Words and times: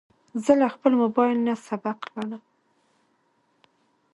زه 0.43 0.51
له 0.61 0.67
خپل 0.73 0.91
موبایل 1.01 1.37
نه 1.47 1.53
سبق 1.67 1.97
لولم. 2.13 2.41